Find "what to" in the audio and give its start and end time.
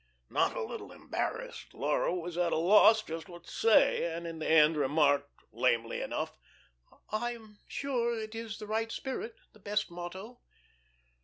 3.29-3.51